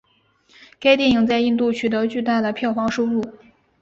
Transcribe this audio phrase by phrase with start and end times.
[0.79, 3.23] 该电影在印度取得巨大的票房收入。